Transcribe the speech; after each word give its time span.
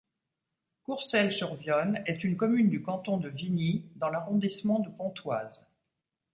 Courcelles-sur-Viosne 0.81 2.01
est 2.07 2.23
une 2.23 2.35
commune 2.35 2.69
du 2.71 2.81
canton 2.81 3.17
de 3.17 3.29
Vigny, 3.29 3.85
dans 3.97 4.09
l'arrondissement 4.09 4.79
de 4.79 4.89
Pontoise. 4.89 5.67